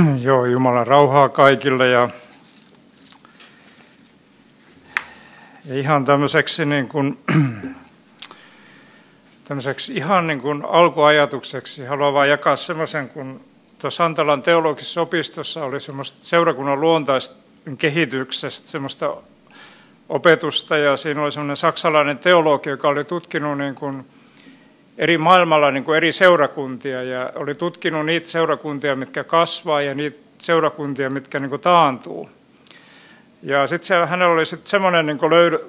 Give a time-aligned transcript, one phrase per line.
[0.22, 2.08] Joo, Jumalan rauhaa kaikille ja,
[5.64, 7.18] ja ihan tämmöiseksi, niin kuin,
[9.48, 11.84] tämmöiseksi ihan niin kuin alkuajatukseksi.
[11.84, 13.40] Haluan vain jakaa semmoisen, kun
[13.78, 17.36] tuossa Antalan teologisessa opistossa oli semmoista seurakunnan luontaista
[17.78, 19.16] kehityksestä semmoista
[20.08, 24.06] opetusta ja siinä oli semmoinen saksalainen teologi, joka oli tutkinut niin kuin
[24.98, 30.18] eri maailmalla niin kuin eri seurakuntia ja oli tutkinut niitä seurakuntia, mitkä kasvaa ja niitä
[30.38, 32.30] seurakuntia, mitkä niin kuin taantuu.
[33.42, 35.18] Ja sitten hänellä oli sitten semmoinen niin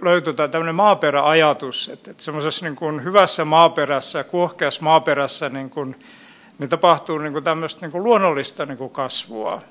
[0.02, 5.95] löytyi tämmöinen maaperäajatus, että, että semmoisessa niin kuin hyvässä maaperässä, kuohkeassa maaperässä niin kuin,
[6.59, 9.62] niin tapahtuu niin kuin tämmöistä niin kuin luonnollista niin kuin kasvua.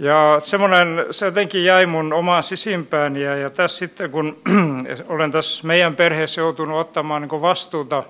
[0.00, 4.42] Ja semmoinen, se jotenkin jäi mun omaan sisimpään ja, ja tässä sitten kun
[5.08, 8.04] olen tässä meidän perheessä joutunut ottamaan niin vastuuta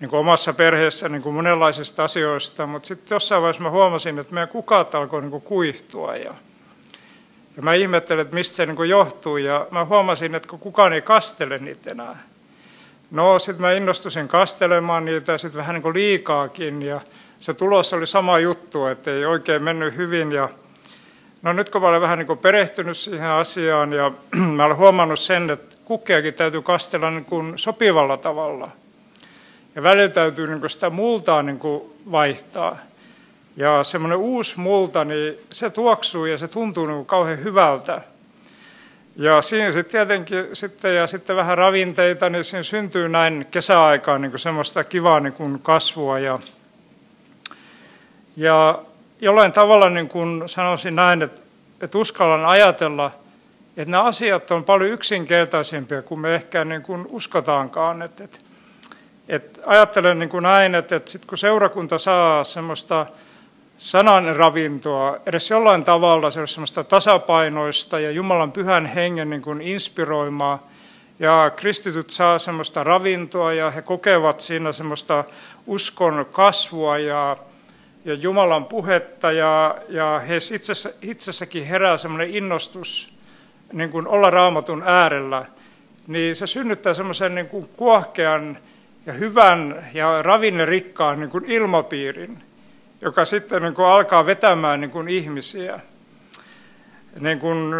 [0.00, 4.94] niin omassa perheessä niin monenlaisista asioista, mutta sitten jossain vaiheessa mä huomasin, että meidän kukat
[4.94, 6.34] alkoi niin kuihtua ja,
[7.56, 11.58] ja mä ihmettelin, että mistä se niin johtuu ja mä huomasin, että kukaan ei kastele
[11.58, 12.22] niitä enää.
[13.10, 17.00] No sitten mä innostusin kastelemaan niitä sitten vähän niin liikaakin ja
[17.42, 20.32] se tulos oli sama juttu, että ei oikein mennyt hyvin.
[20.32, 20.48] Ja,
[21.42, 24.12] no nyt kun mä olen vähän niin kuin perehtynyt siihen asiaan ja
[24.56, 28.68] mä olen huomannut sen, että kukkeakin täytyy kastella niin kuin sopivalla tavalla.
[29.74, 32.78] Ja välillä täytyy niin kuin sitä multaa niin kuin vaihtaa.
[33.56, 38.00] Ja semmoinen uusi multa, niin se tuoksuu ja se tuntuu niin kuin kauhean hyvältä.
[39.16, 44.32] Ja siinä sitten tietenkin sitten, ja sitten vähän ravinteita, niin siinä syntyy näin kesäaikaan niin
[44.32, 46.38] kuin semmoista kivaa niin kuin kasvua ja
[48.36, 48.78] ja
[49.20, 51.40] jollain tavalla niin kuin sanoisin näin, että,
[51.80, 53.10] että uskallan ajatella,
[53.76, 58.02] että nämä asiat on paljon yksinkertaisempia kuin me ehkä niin kuin uskotaankaan.
[58.02, 58.38] Että, että,
[59.28, 63.06] että ajattelen niin kuin näin, että, että sit kun seurakunta saa semmoista
[63.78, 70.72] sanan ravintoa, edes jollain tavalla se semmoista tasapainoista ja Jumalan pyhän hengen niin kuin inspiroimaa,
[71.18, 75.24] ja kristityt saa semmoista ravintoa ja he kokevat siinä semmoista
[75.66, 77.36] uskon kasvua ja
[78.04, 83.14] ja Jumalan puhetta ja, ja he itsessä, itsessäkin herää semmoinen innostus
[83.72, 85.46] niin kuin olla raamatun äärellä,
[86.06, 88.58] niin se synnyttää semmoisen niin kuin kuohkean
[89.06, 92.42] ja hyvän ja ravinnerikkaan niin kuin ilmapiirin,
[93.00, 95.80] joka sitten niin kuin alkaa vetämään niin kuin ihmisiä.
[97.20, 97.74] Niin kuin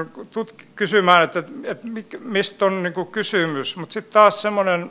[0.77, 1.87] kysymään, että, että
[2.21, 3.77] mistä on niin kysymys.
[3.77, 4.91] Mutta sitten taas semmoinen,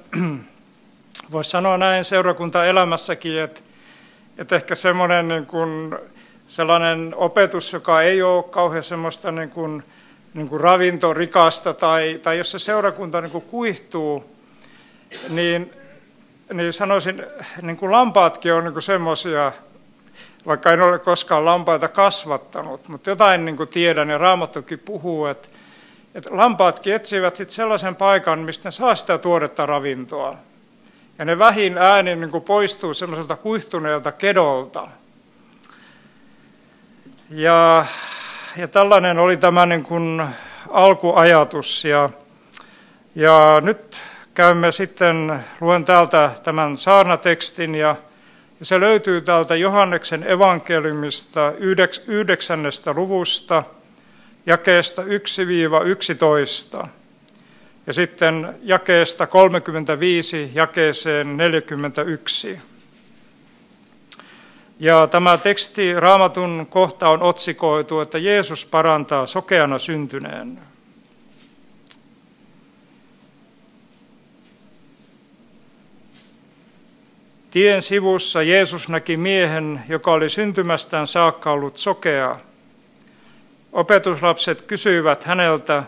[1.31, 3.61] voisi sanoa näin seurakuntaelämässäkin, että
[4.37, 5.95] että ehkä semmoinen niin kuin,
[6.47, 9.83] sellainen opetus, joka ei ole kauhean semmoista niin kuin,
[10.33, 14.35] niin kuin ravintorikasta tai, tai jos se seurakunta niin kuin kuihtuu,
[15.29, 15.73] niin,
[16.53, 17.23] niin sanoisin,
[17.61, 19.51] niin kuin lampaatkin on niin semmoisia,
[20.45, 25.47] vaikka en ole koskaan lampaita kasvattanut, mutta jotain niin kuin tiedän ja Raamattokin puhuu, että,
[26.15, 30.37] että lampaatkin etsivät sit sellaisen paikan, mistä ne saa sitä tuoretta ravintoa.
[31.21, 34.87] Ja ne vähin äänin niin kuin poistuu semmoiselta kuihtuneelta kedolta.
[37.29, 37.85] Ja,
[38.57, 40.23] ja tällainen oli tämä niin kuin
[40.69, 41.85] alkuajatus.
[41.85, 42.09] Ja,
[43.15, 43.99] ja nyt
[44.33, 47.95] käymme sitten, luen täältä tämän saarnatekstin ja,
[48.59, 51.53] ja se löytyy täältä Johanneksen evankeliumista
[52.07, 53.63] yhdeksännestä luvusta,
[54.45, 56.87] jakeesta 1-11
[57.91, 62.59] ja sitten jakeesta 35 jakeeseen 41.
[64.79, 70.59] Ja tämä teksti, raamatun kohta on otsikoitu, että Jeesus parantaa sokeana syntyneen.
[77.49, 82.35] Tien sivussa Jeesus näki miehen, joka oli syntymästään saakka ollut sokea.
[83.73, 85.83] Opetuslapset kysyivät häneltä,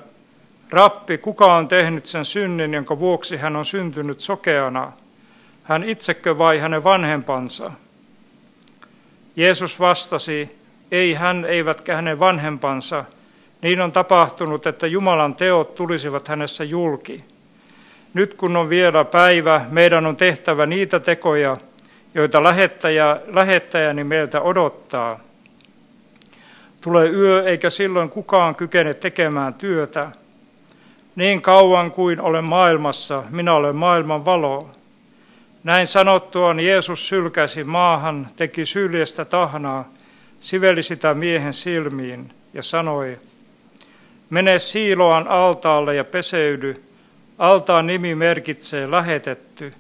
[0.74, 4.92] Rappi, kuka on tehnyt sen synnin, jonka vuoksi hän on syntynyt sokeana?
[5.64, 7.72] Hän itsekö vai hänen vanhempansa?
[9.36, 10.58] Jeesus vastasi,
[10.92, 13.06] ei hän eivätkä hänen vanhempansa.
[13.62, 17.24] Niin on tapahtunut, että Jumalan teot tulisivat hänessä julki.
[18.14, 21.58] Nyt kun on vielä päivä, meidän on tehtävä niitä tekoja,
[22.14, 25.20] joita lähettäjä, lähettäjäni meiltä odottaa.
[26.82, 30.12] Tulee yö, eikä silloin kukaan kykene tekemään työtä.
[31.16, 34.70] Niin kauan kuin olen maailmassa, minä olen maailman valo.
[35.64, 39.90] Näin sanottuaan Jeesus sylkäsi maahan, teki syljestä tahnaa,
[40.40, 43.20] siveli sitä miehen silmiin ja sanoi,
[44.30, 46.84] mene Siiloan altaalle ja peseydy,
[47.40, 49.74] altaan nimi merkitsee lähetetty.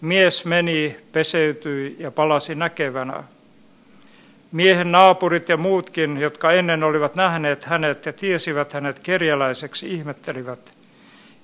[0.00, 3.24] Mies meni, peseytyi ja palasi näkevänä.
[4.52, 10.74] Miehen naapurit ja muutkin, jotka ennen olivat nähneet hänet ja tiesivät hänet kerjäläiseksi, ihmettelivät,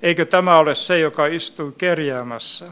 [0.02, 2.66] eikö tämä ole se, joka istui kerjäämässä?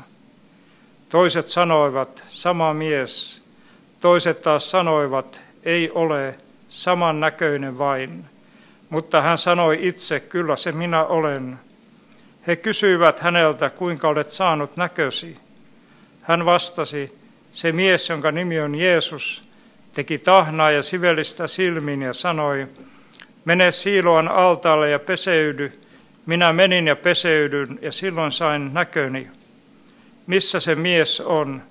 [1.08, 3.42] Toiset sanoivat, sama mies.
[4.00, 6.38] Toiset taas sanoivat, ei ole,
[6.68, 8.24] saman näköinen vain.
[8.90, 11.58] Mutta hän sanoi itse, kyllä se minä olen.
[12.46, 15.36] He kysyivät häneltä, kuinka olet saanut näkösi.
[16.22, 17.18] Hän vastasi,
[17.52, 19.49] se mies, jonka nimi on Jeesus,
[19.92, 22.66] teki tahnaa ja sivellistä silmin ja sanoi,
[23.44, 25.72] mene Siiloan altaalle ja peseydy.
[26.26, 29.28] Minä menin ja peseydyn ja silloin sain näköni.
[30.26, 31.62] Missä se mies on?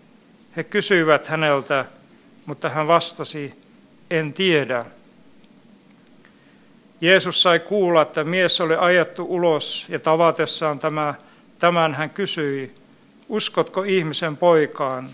[0.55, 1.85] He kysyivät häneltä,
[2.45, 3.53] mutta hän vastasi,
[4.09, 4.85] en tiedä.
[7.01, 11.13] Jeesus sai kuulla, että mies oli ajettu ulos ja tavatessaan tämä,
[11.59, 12.75] tämän hän kysyi,
[13.29, 15.09] uskotko ihmisen poikaan?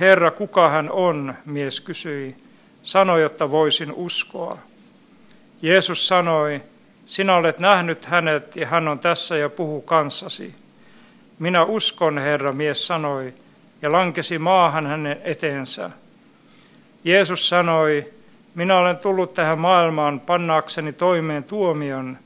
[0.00, 2.36] Herra, kuka hän on, mies kysyi.
[2.82, 4.58] Sanoi, jotta voisin uskoa.
[5.62, 6.62] Jeesus sanoi,
[7.06, 10.54] sinä olet nähnyt hänet ja hän on tässä ja puhuu kanssasi.
[11.38, 13.34] Minä uskon, Herra, mies sanoi,
[13.82, 15.90] ja lankesi maahan hänen eteensä.
[17.04, 18.12] Jeesus sanoi,
[18.54, 22.18] minä olen tullut tähän maailmaan pannaakseni toimeen tuomion.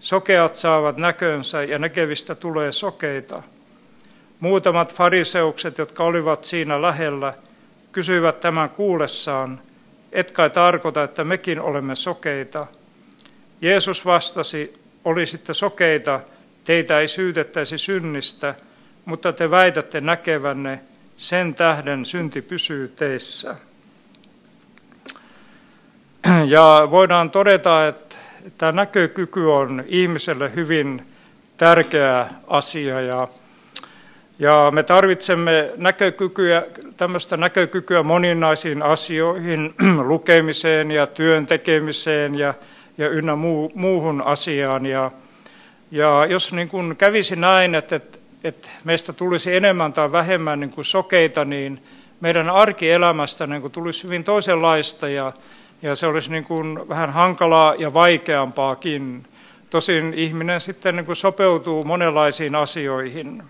[0.00, 3.42] Sokeat saavat näkönsä ja näkevistä tulee sokeita.
[4.40, 7.34] Muutamat fariseukset, jotka olivat siinä lähellä,
[7.92, 9.60] kysyivät tämän kuulessaan,
[10.12, 12.66] et kai tarkoita, että mekin olemme sokeita.
[13.60, 16.20] Jeesus vastasi, olisitte sokeita,
[16.64, 18.54] teitä ei syytettäisi synnistä,
[19.04, 20.80] mutta te väitätte näkevänne,
[21.16, 23.56] sen tähden synti pysyy teissä.
[26.46, 28.16] Ja voidaan todeta, että
[28.58, 31.06] tämä näkökyky on ihmiselle hyvin
[31.56, 33.28] tärkeä asia ja,
[34.40, 36.66] ja me tarvitsemme näkökykyä,
[36.96, 39.74] tämmöistä näkökykyä moninaisiin asioihin,
[40.12, 42.54] lukemiseen ja työn tekemiseen ja,
[42.98, 44.86] ja ynnä muu, muuhun asiaan.
[44.86, 45.10] Ja,
[45.90, 50.70] ja jos niin kuin kävisi näin, että, että, että meistä tulisi enemmän tai vähemmän niin
[50.70, 51.82] kuin sokeita, niin
[52.20, 55.32] meidän arkielämästä niin kuin tulisi hyvin toisenlaista ja,
[55.82, 59.22] ja se olisi niin kuin vähän hankalaa ja vaikeampaakin.
[59.70, 63.42] Tosin ihminen sitten niin kuin sopeutuu monenlaisiin asioihin.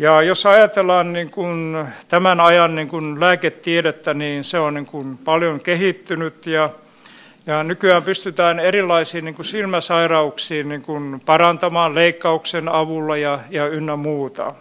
[0.00, 5.18] Ja jos ajatellaan niin kuin tämän ajan niin kuin lääketiedettä, niin se on niin kuin
[5.18, 6.70] paljon kehittynyt ja,
[7.46, 13.96] ja nykyään pystytään erilaisiin niin kuin silmäsairauksiin niin kuin parantamaan leikkauksen avulla ja, ja ynnä
[13.96, 14.54] muuta.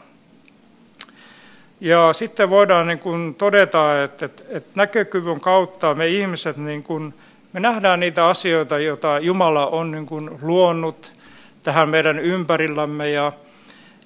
[1.79, 7.13] Ja sitten voidaan niin kuin todeta, että, että, että näkökyvyn kautta me ihmiset, niin kuin,
[7.53, 11.11] me nähdään niitä asioita, joita Jumala on niin kuin luonut
[11.63, 13.11] tähän meidän ympärillämme.
[13.11, 13.31] Ja,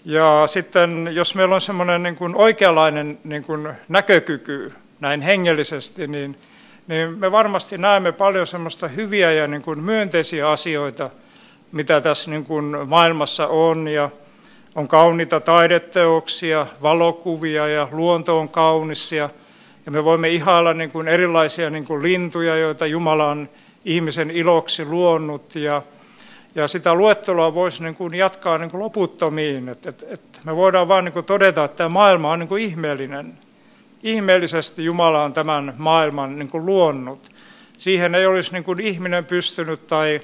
[0.06, 6.38] ja sitten jos meillä on semmoinen niin kuin oikeanlainen niin kuin näkökyky näin hengellisesti, niin,
[6.88, 11.10] niin me varmasti näemme paljon semmoista hyviä ja niin kuin myönteisiä asioita,
[11.72, 13.88] mitä tässä niin kuin maailmassa on.
[13.88, 14.10] Ja,
[14.76, 19.30] on kauniita taideteoksia, valokuvia ja luonto on kaunis ja,
[19.86, 23.50] ja me voimme ihailla niin kuin erilaisia niin kuin lintuja, joita Jumala on
[23.86, 25.82] ihmisen iloksi luonut ja,
[26.56, 29.70] ja sitä luettelua voisi niin kuin jatkaa niin kuin loputtomiin.
[29.70, 33.34] Et, et, et me voidaan vain niin todeta, että tämä maailma on niin kuin ihmeellinen.
[34.04, 37.30] Ihmeellisesti Jumala on tämän maailman niin kuin luonnut.
[37.78, 40.20] Siihen ei olisi niin kuin ihminen pystynyt tai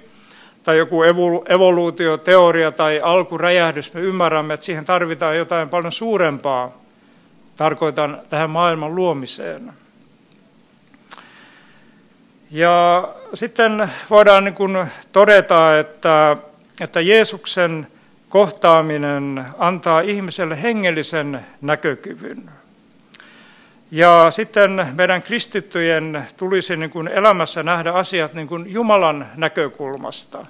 [0.63, 1.03] tai joku
[1.50, 6.77] evoluutioteoria tai alkuräjähdys, me ymmärrämme, että siihen tarvitaan jotain paljon suurempaa.
[7.57, 9.74] Tarkoitan tähän maailman luomiseen.
[12.51, 16.38] Ja sitten voidaan niin kuin todeta, että,
[16.82, 17.88] että Jeesuksen
[18.29, 22.51] kohtaaminen antaa ihmiselle hengellisen näkökyvyn.
[23.91, 30.46] Ja sitten meidän kristittyjen tulisi niin kuin elämässä nähdä asiat niin kuin Jumalan näkökulmasta.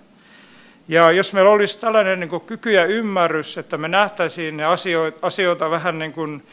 [0.88, 5.20] Ja jos meillä olisi tällainen niin kuin kyky ja ymmärrys, että me nähtäisiin ne asioita,
[5.22, 6.44] asioita vähän niin kuin,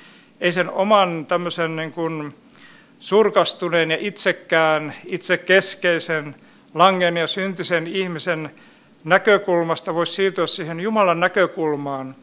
[0.41, 2.35] ei sen oman tämmöisen niin kuin
[2.99, 6.35] surkastuneen ja itsekään, itsekeskeisen,
[6.75, 8.51] langen ja syntisen ihmisen
[9.05, 12.15] näkökulmasta voisi siirtyä siihen Jumalan näkökulmaan,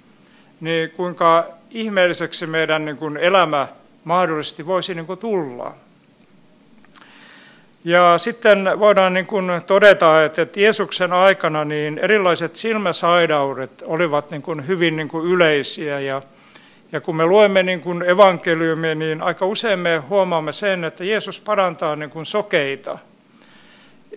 [0.62, 3.68] niin kuinka ihmeelliseksi meidän niin kuin elämä
[4.04, 5.74] mahdollisesti voisi niin kuin tulla.
[7.86, 14.68] Ja sitten voidaan niin kuin todeta, että Jeesuksen aikana niin erilaiset silmäsairaudet olivat niin kuin
[14.68, 16.00] hyvin niin kuin yleisiä.
[16.00, 16.22] Ja,
[16.94, 21.40] ja kun me luemme niin kuin evankeliumia, niin aika usein me huomaamme sen, että Jeesus
[21.40, 22.98] parantaa niin kuin sokeita.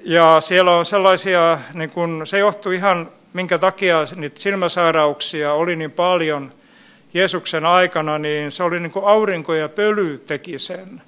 [0.05, 5.93] Ja siellä on sellaisia, niin kuin, se johtuu ihan minkä takia niitä silmäsairauksia oli niin
[5.93, 6.53] paljon–
[7.17, 11.03] Jeesuksen aikana, niin se oli niin kuin aurinko ja pöly teki sen.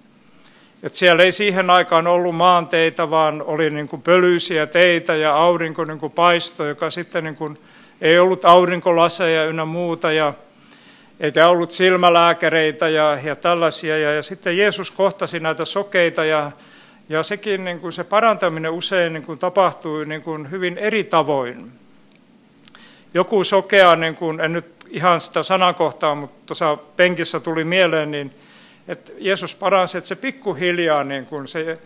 [0.82, 5.84] Et siellä ei siihen aikaan ollut maanteita, vaan oli niin kuin pölyisiä teitä ja aurinko
[5.84, 7.58] niin kuin paisto, joka sitten niin kuin,
[8.00, 10.12] ei ollut aurinkolaseja ynnä muuta.
[10.12, 10.32] Ja,
[11.20, 13.98] eikä ollut silmälääkäreitä ja, ja tällaisia.
[13.98, 16.52] Ja, ja sitten Jeesus kohtasi näitä sokeita ja,
[17.08, 21.72] ja sekin niin kuin se parantaminen usein niin kuin tapahtui niin kuin hyvin eri tavoin.
[23.14, 28.34] Joku sokea, niin kuin, en nyt ihan sitä sanakohtaa, mutta tuossa penkissä tuli mieleen, niin
[28.88, 31.78] että Jeesus paransi, että se pikkuhiljaa niin kuin se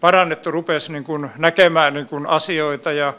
[0.00, 3.14] parannettu rupesi niin kuin näkemään niin kuin asioita ja,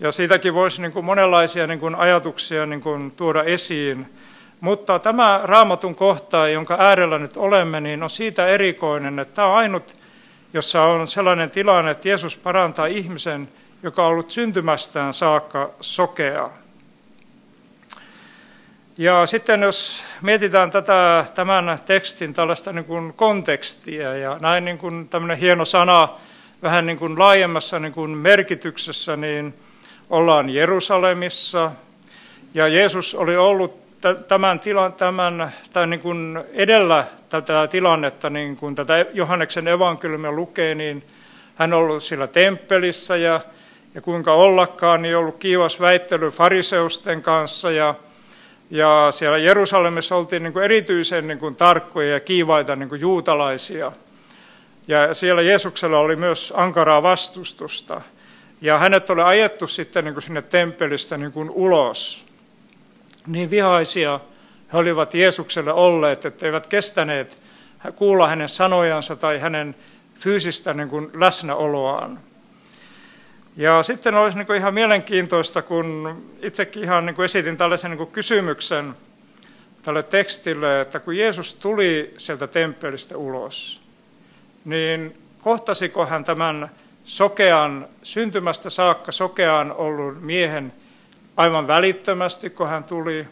[0.00, 4.06] ja siitäkin voisi niin kuin monenlaisia niin kuin ajatuksia niin kuin tuoda esiin.
[4.60, 9.56] Mutta tämä raamatun kohta, jonka äärellä nyt olemme, niin on siitä erikoinen, että tämä on
[9.56, 9.96] ainut,
[10.52, 13.48] jossa on sellainen tilanne, että Jeesus parantaa ihmisen,
[13.82, 16.48] joka on ollut syntymästään saakka sokea.
[18.98, 25.08] Ja sitten jos mietitään tätä, tämän tekstin tällaista niin kuin kontekstia ja näin niin kuin
[25.08, 26.08] tämmöinen hieno sana
[26.62, 29.54] vähän niin kuin laajemmassa niin kuin merkityksessä, niin
[30.10, 31.70] ollaan Jerusalemissa
[32.54, 33.87] ja Jeesus oli ollut
[34.28, 40.74] tämän, tilan, tämän, tämän niin kuin edellä tätä tilannetta, niin kuin tätä Johanneksen evankeliumia lukee,
[40.74, 41.04] niin
[41.54, 43.40] hän on ollut siellä temppelissä ja,
[43.94, 47.94] ja kuinka ollakaan, niin ollut kiivas väittely fariseusten kanssa ja,
[48.70, 53.92] ja siellä Jerusalemissa oltiin niin kuin erityisen niin kuin tarkkoja ja kiivaita niin kuin juutalaisia.
[54.88, 58.02] Ja siellä Jeesuksella oli myös ankaraa vastustusta.
[58.60, 62.27] Ja hänet oli ajettu sitten niin kuin sinne temppelistä niin kuin ulos
[63.28, 64.20] niin vihaisia
[64.72, 67.42] he olivat Jeesukselle olleet, että eivät kestäneet
[67.96, 69.74] kuulla hänen sanojansa tai hänen
[70.18, 72.20] fyysistä niin kuin läsnäoloaan.
[73.56, 77.98] Ja sitten olisi niin kuin ihan mielenkiintoista, kun itsekin ihan niin kuin esitin tällaisen niin
[77.98, 78.94] kuin kysymyksen
[79.82, 83.80] tälle tekstille, että kun Jeesus tuli sieltä temppelistä ulos,
[84.64, 86.70] niin kohtasiko hän tämän
[87.04, 90.72] sokean, syntymästä saakka sokean ollut miehen
[91.38, 93.26] aivan välittömästi, kun hän tuli?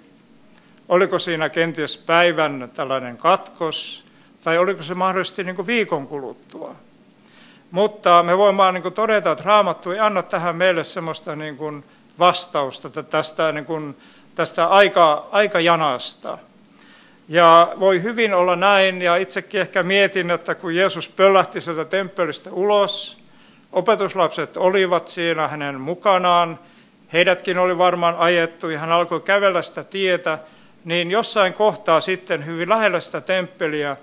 [0.89, 4.05] Oliko siinä kenties päivän tällainen katkos,
[4.45, 6.75] tai oliko se mahdollisesti niin kuin viikon kuluttua?
[7.71, 11.57] Mutta me voimme vaan niin kuin todeta, että Raamattu ei anna tähän meille sellaista niin
[11.57, 11.85] kuin
[12.19, 13.97] vastausta tästä, niin kuin,
[14.35, 16.39] tästä aika, aikajanasta.
[17.29, 22.51] Ja voi hyvin olla näin, ja itsekin ehkä mietin, että kun Jeesus pöllähti sieltä temppelistä
[22.53, 23.19] ulos,
[23.73, 26.59] opetuslapset olivat siinä hänen mukanaan,
[27.13, 30.39] heidätkin oli varmaan ajettu ja hän alkoi kävellä sitä tietä,
[30.85, 33.97] niin jossain kohtaa sitten hyvin lähellä sitä temppeliä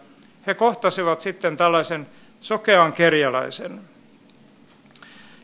[0.47, 2.07] he kohtasivat sitten tällaisen
[2.41, 3.81] sokean kerjäläisen.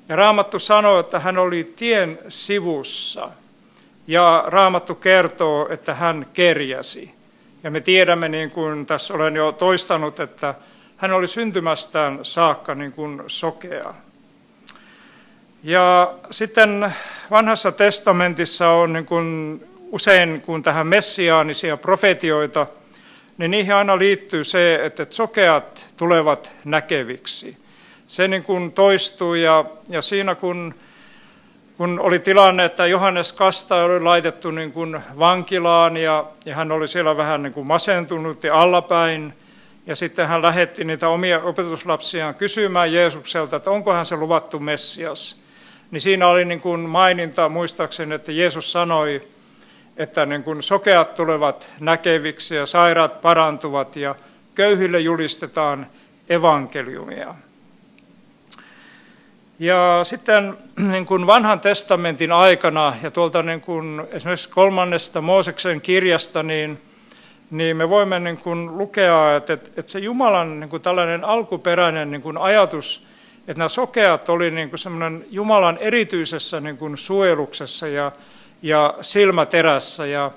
[0.09, 3.29] Ja Raamattu sanoo, että hän oli tien sivussa.
[4.07, 7.13] Ja Raamattu kertoo, että hän kerjäsi.
[7.63, 10.55] Ja me tiedämme, niin kuin tässä olen jo toistanut, että
[10.97, 13.93] hän oli syntymästään saakka niin kuin sokea.
[15.63, 16.93] Ja sitten
[17.31, 19.59] vanhassa testamentissa on niin kuin
[19.91, 22.65] usein, kun tähän messiaanisia profetioita,
[23.37, 27.57] niin niihin aina liittyy se, että sokeat tulevat näkeviksi.
[28.07, 30.75] Se niin kuin toistuu ja, ja siinä kun,
[31.77, 36.87] kun oli tilanne, että Johannes Kasta oli laitettu niin kuin vankilaan ja, ja hän oli
[36.87, 39.33] siellä vähän niin kuin masentunut ja allapäin,
[39.87, 45.48] ja sitten hän lähetti niitä omia opetuslapsiaan kysymään Jeesukselta, että onko hän se luvattu Messias
[45.91, 49.21] niin siinä oli niin kuin maininta muistaakseni, että Jeesus sanoi,
[49.97, 54.15] että niin kuin sokeat tulevat näkeviksi ja sairaat parantuvat ja
[54.55, 55.87] köyhille julistetaan
[56.29, 57.35] evankeliumia.
[59.59, 66.43] Ja sitten niin kuin vanhan testamentin aikana ja tuolta niin kuin esimerkiksi kolmannesta Mooseksen kirjasta,
[66.43, 66.81] niin,
[67.51, 72.21] niin me voimme niin kuin lukea, että, että se Jumalan niin kuin tällainen alkuperäinen niin
[72.21, 73.08] kuin ajatus
[73.49, 78.11] että nämä sokeat oli niin kuin semmoinen Jumalan erityisessä niin kuin suojeluksessa ja,
[78.61, 80.05] ja silmäterässä.
[80.05, 80.31] Ja,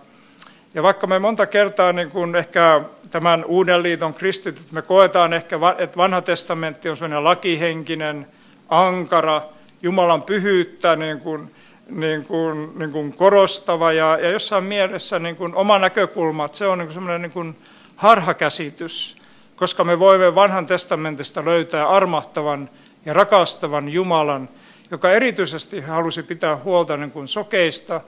[0.74, 5.58] ja vaikka me monta kertaa niin kuin ehkä tämän Uuden liiton kristityt, me koetaan ehkä,
[5.78, 8.26] että vanha testamentti on semmoinen lakihenkinen,
[8.68, 9.42] ankara,
[9.82, 11.54] Jumalan pyhyyttä niin kuin,
[11.90, 16.66] niin kuin, niin kuin korostava ja, ja jossain mielessä niin kuin oma näkökulma, että se
[16.66, 17.56] on niin semmoinen niin
[17.96, 19.16] harhakäsitys,
[19.56, 22.68] koska me voimme vanhan testamentista löytää armahtavan
[23.06, 24.48] ja rakastavan Jumalan,
[24.90, 28.00] joka erityisesti halusi pitää huolta niin kuin sokeista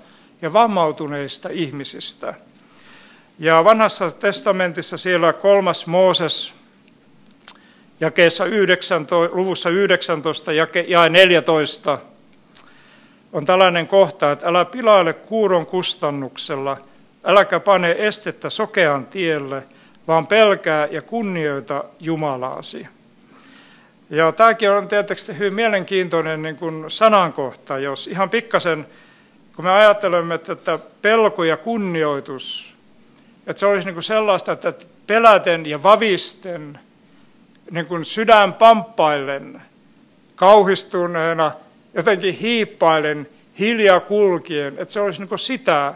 [0.43, 2.35] ja vammautuneista ihmisistä.
[3.39, 6.55] Ja vanhassa testamentissa siellä kolmas Mooses
[8.01, 11.99] jakeessa 19, luvussa 19 ja 14
[13.33, 16.79] on tällainen kohta, että älä pilaile kuuron kustannuksella,
[17.25, 19.63] äläkä pane estettä sokean tielle,
[20.09, 22.87] vaan pelkää ja kunnioita Jumalaasi.
[24.11, 28.87] Ja tämäkin on tietysti hyvin mielenkiintoinen niin kuin sanankohta, jos ihan pikkasen,
[29.57, 32.75] kun me ajattelemme, että pelko ja kunnioitus,
[33.47, 34.73] että se olisi niin kuin sellaista, että
[35.07, 36.79] peläten ja vavisten,
[37.71, 39.63] niin kuin sydän pamppaillen,
[40.37, 41.53] kauhistuneena,
[41.95, 45.95] jotenkin hiippailen, hiljaa kulkien, että se olisi niin kuin sitä.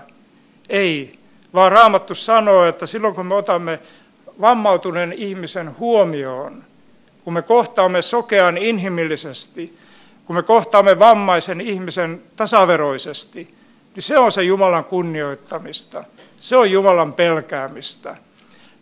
[0.69, 1.19] Ei,
[1.55, 3.79] vaan Raamattu sanoo, että silloin kun me otamme
[4.41, 6.65] vammautuneen ihmisen huomioon,
[7.29, 9.79] kun me kohtaamme sokean inhimillisesti,
[10.25, 13.55] kun me kohtaamme vammaisen ihmisen tasaveroisesti,
[13.95, 16.05] niin se on se Jumalan kunnioittamista.
[16.37, 18.17] Se on Jumalan pelkäämistä.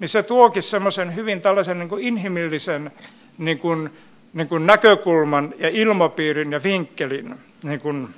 [0.00, 2.90] Niin se tuokin semmoisen hyvin tällaisen niin kuin inhimillisen
[3.38, 3.90] niin kuin,
[4.32, 7.34] niin kuin näkökulman ja ilmapiirin ja vinkkelin.
[7.62, 8.08] Niin kuin.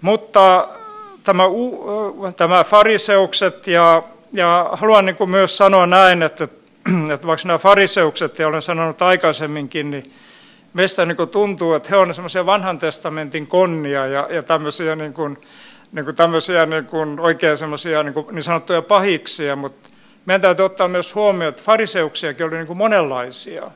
[0.00, 0.68] Mutta
[1.24, 1.44] tämä,
[2.36, 6.48] tämä fariseukset ja, ja haluan niin kuin myös sanoa näin, että
[7.14, 10.12] että vaikka nämä fariseukset, ja olen sanonut aikaisemminkin, niin
[10.74, 15.12] meistä niin kuin tuntuu, että he ovat semmoisia vanhan testamentin konnia ja, ja tämmöisiä, niin
[15.12, 15.38] kuin,
[15.92, 19.88] niin kuin tämmöisiä niin kuin oikein semmoisia niin, kuin, niin sanottuja pahiksia, mutta
[20.26, 23.70] meidän täytyy ottaa myös huomioon, että fariseuksiakin oli niin kuin monenlaisia.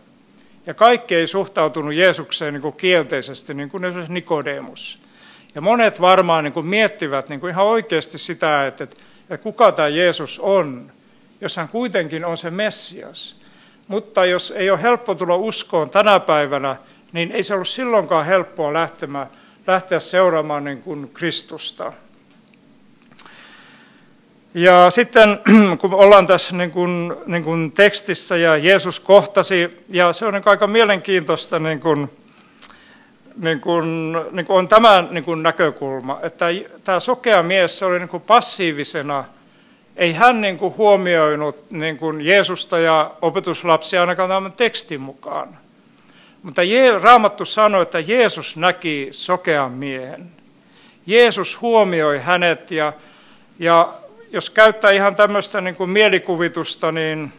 [0.66, 5.02] Ja kaikki ei suhtautunut Jeesukseen niin kuin kielteisesti, niin kuin esimerkiksi Nikodemus.
[5.54, 9.88] Ja monet varmaan niin kuin miettivät niin kuin ihan oikeasti sitä, että, että kuka tämä
[9.88, 10.92] Jeesus on
[11.40, 13.40] jos hän kuitenkin on se Messias.
[13.88, 16.76] Mutta jos ei ole helppo tulla uskoon tänä päivänä,
[17.12, 19.26] niin ei se ollut silloinkaan helppoa lähtemään,
[19.66, 21.92] lähteä seuraamaan niin kuin Kristusta.
[24.54, 25.38] Ja sitten
[25.80, 30.42] kun ollaan tässä niin kuin, niin kuin tekstissä ja Jeesus kohtasi, ja se on niin
[30.46, 32.10] aika mielenkiintoista, niin kuin,
[33.36, 36.46] niin kuin, niin kuin on tämä niin kuin näkökulma, että
[36.84, 39.24] tämä sokea mies se oli niin kuin passiivisena–
[40.00, 45.58] ei hän niin kuin huomioinut niin kuin Jeesusta ja opetuslapsia ainakaan tämän tekstin mukaan.
[46.42, 46.62] Mutta
[47.00, 50.30] Raamattu sanoi, että Jeesus näki sokean miehen.
[51.06, 52.92] Jeesus huomioi hänet ja,
[53.58, 53.94] ja
[54.32, 57.32] jos käyttää ihan tämmöistä niin kuin mielikuvitusta niin,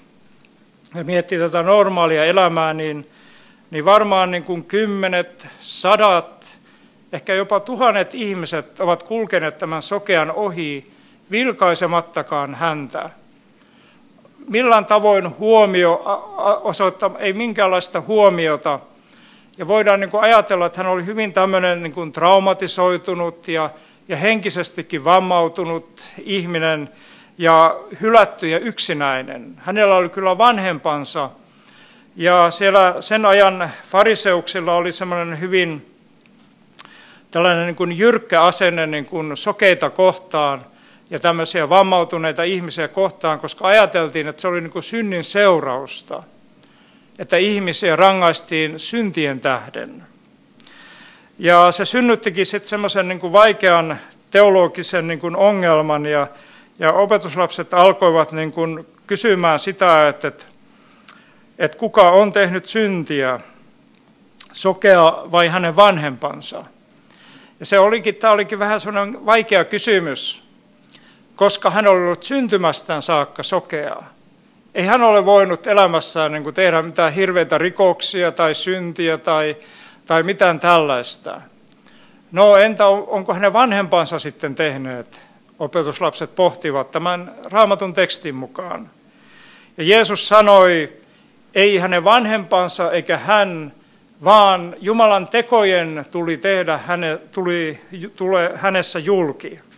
[0.95, 3.09] ja miettii tätä normaalia elämää, niin,
[3.71, 6.57] niin varmaan niin kuin kymmenet, sadat,
[7.13, 10.91] ehkä jopa tuhannet ihmiset ovat kulkeneet tämän sokean ohi
[11.31, 13.09] vilkaisemattakaan häntä.
[14.49, 16.01] Millään tavoin huomio
[16.63, 18.79] osoittaa, ei minkäänlaista huomiota.
[19.57, 23.69] Ja voidaan niin kuin ajatella, että hän oli hyvin tämmöinen niin kuin traumatisoitunut ja,
[24.07, 26.89] ja henkisestikin vammautunut ihminen
[27.37, 29.53] ja hylätty ja yksinäinen.
[29.57, 31.29] Hänellä oli kyllä vanhempansa
[32.15, 35.85] ja siellä sen ajan fariseuksilla oli semmoinen hyvin
[37.31, 40.65] tällainen niin kuin jyrkkä asenne niin kuin sokeita kohtaan
[41.11, 46.23] ja tämmöisiä vammautuneita ihmisiä kohtaan, koska ajateltiin, että se oli niin kuin synnin seurausta,
[47.19, 50.03] että ihmisiä rangaistiin syntien tähden.
[51.39, 53.97] Ja se synnyttikin sitten semmoisen niin kuin vaikean
[54.31, 56.27] teologisen niin kuin ongelman, ja,
[56.79, 60.45] ja opetuslapset alkoivat niin kuin kysymään sitä, että, että,
[61.59, 63.39] että kuka on tehnyt syntiä,
[64.51, 66.65] sokea vai hänen vanhempansa.
[67.59, 70.40] Ja se olikin, tämä olikin vähän sellainen vaikea kysymys,
[71.41, 74.09] koska hän oli ollut syntymästään saakka sokeaa.
[74.75, 79.57] Ei hän ole voinut elämässään niin kuin tehdä mitään hirveitä rikoksia tai syntiä tai,
[80.05, 81.41] tai mitään tällaista.
[82.31, 85.21] No entä onko hänen vanhempansa sitten tehneet?
[85.59, 88.89] Opetuslapset pohtivat tämän raamatun tekstin mukaan.
[89.77, 90.93] Ja Jeesus sanoi,
[91.55, 93.73] ei hänen vanhempansa eikä hän,
[94.23, 97.81] vaan Jumalan tekojen tuli tehdä häne, tuli,
[98.15, 99.70] tule hänessä julki.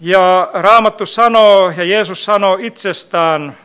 [0.00, 3.56] Ja Raamattu sanoo ja Jeesus sanoo itsestään,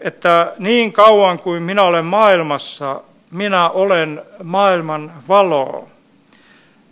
[0.00, 5.88] että niin kauan kuin minä olen maailmassa, minä olen maailman valo.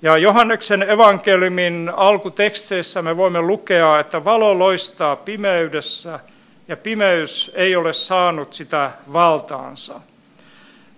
[0.02, 6.20] Ja Johanneksen evankeliumin alkuteksteissä me voimme lukea, että valo loistaa pimeydessä
[6.68, 10.00] ja pimeys ei ole saanut sitä valtaansa.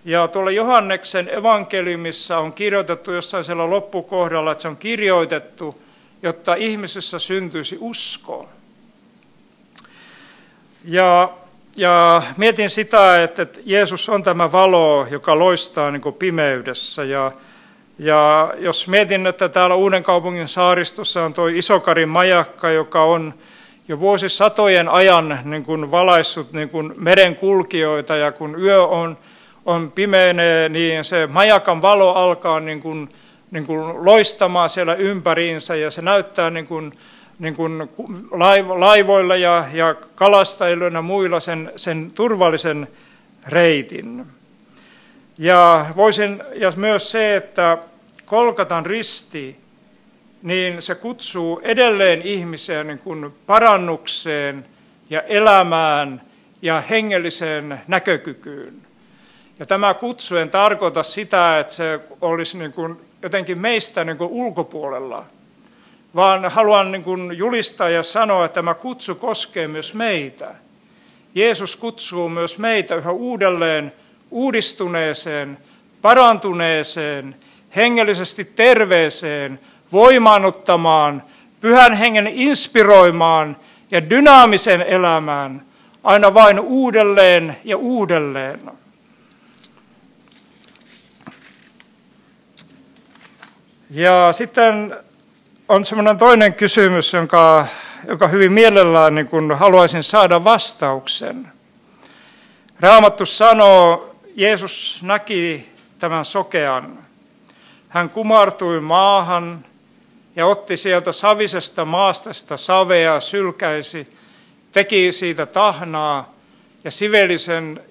[0.05, 5.75] Ja tuolla Johanneksen evankeliumissa on kirjoitettu jossain siellä loppukohdalla, että se on kirjoitettu–
[6.23, 8.49] jotta ihmisessä syntyisi usko.
[10.85, 11.29] Ja,
[11.75, 17.03] ja mietin sitä, että, että Jeesus on tämä valo, joka loistaa niin kuin pimeydessä.
[17.03, 17.31] Ja,
[17.99, 23.33] ja jos mietin, että täällä Uuden kaupungin saaristossa on tuo Isokarin majakka, joka on
[23.87, 29.17] jo vuosisatojen ajan niin kuin valaissut niin kuin merenkulkijoita, ja kun yö on,
[29.65, 33.09] on pimeänee, niin se majakan valo alkaa niin kuin
[33.51, 36.93] niin kuin loistamaan siellä ympäriinsä ja se näyttää niin kuin,
[37.39, 37.89] niin kuin
[38.75, 42.87] laivoilla ja, ja kalastajilla ja muilla sen, sen turvallisen
[43.47, 44.25] reitin.
[45.37, 47.77] Ja, voisin, ja myös se, että
[48.25, 49.57] Kolkatan risti,
[50.41, 54.65] niin se kutsuu edelleen ihmisiä niin kuin parannukseen
[55.09, 56.21] ja elämään
[56.61, 58.73] ja hengelliseen näkökykyyn.
[59.59, 64.29] Ja tämä kutsu en tarkoita sitä, että se olisi niin kuin jotenkin meistä niin kuin
[64.29, 65.25] ulkopuolella,
[66.15, 70.55] vaan haluan niin kuin julistaa ja sanoa, että tämä kutsu koskee myös meitä.
[71.35, 73.93] Jeesus kutsuu myös meitä yhä uudelleen
[74.31, 75.57] uudistuneeseen,
[76.01, 77.35] parantuneeseen,
[77.75, 79.59] hengellisesti terveeseen,
[79.91, 81.23] voimaannuttamaan,
[81.59, 83.57] pyhän hengen inspiroimaan
[83.91, 85.61] ja dynaamisen elämään
[86.03, 88.59] aina vain uudelleen ja uudelleen.
[93.93, 94.95] Ja sitten
[95.69, 97.67] on semmoinen toinen kysymys, jonka,
[98.07, 101.47] joka hyvin mielellään niin kun haluaisin saada vastauksen.
[102.79, 106.97] Raamattu sanoo, Jeesus näki tämän sokean.
[107.89, 109.65] Hän kumartui maahan
[110.35, 114.13] ja otti sieltä savisesta maastasta savea, sylkäisi,
[114.71, 116.33] teki siitä tahnaa
[116.83, 117.81] ja siveli sen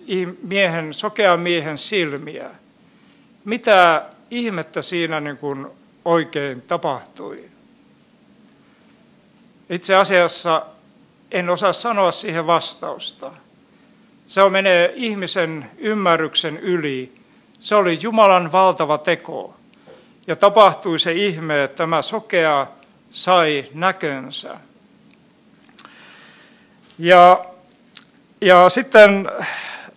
[0.43, 2.51] miehen, sokean miehen silmiä.
[3.45, 5.67] Mitä ihmettä siinä niin kuin
[6.05, 7.45] oikein tapahtui?
[9.71, 10.67] Itse asiassa
[11.31, 13.33] en osaa sanoa siihen vastausta.
[14.27, 17.13] Se on menee ihmisen ymmärryksen yli.
[17.59, 19.57] Se oli Jumalan valtava teko.
[20.27, 22.67] Ja tapahtui se ihme, että tämä sokea
[23.11, 24.57] sai näkönsä.
[26.99, 27.45] Ja,
[28.41, 29.31] ja sitten